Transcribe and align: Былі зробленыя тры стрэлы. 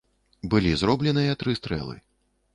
Былі 0.53 0.71
зробленыя 0.83 1.37
тры 1.45 1.57
стрэлы. 1.61 1.95